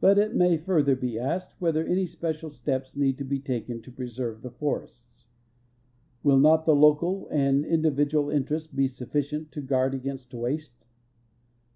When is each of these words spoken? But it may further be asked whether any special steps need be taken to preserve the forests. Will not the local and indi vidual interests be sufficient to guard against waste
But 0.00 0.18
it 0.18 0.34
may 0.34 0.56
further 0.58 0.96
be 0.96 1.20
asked 1.20 1.52
whether 1.60 1.84
any 1.86 2.04
special 2.04 2.50
steps 2.50 2.96
need 2.96 3.28
be 3.28 3.38
taken 3.38 3.80
to 3.82 3.92
preserve 3.92 4.42
the 4.42 4.50
forests. 4.50 5.28
Will 6.24 6.40
not 6.40 6.66
the 6.66 6.74
local 6.74 7.28
and 7.28 7.64
indi 7.64 7.90
vidual 7.90 8.34
interests 8.34 8.72
be 8.72 8.88
sufficient 8.88 9.52
to 9.52 9.60
guard 9.60 9.94
against 9.94 10.34
waste 10.34 10.88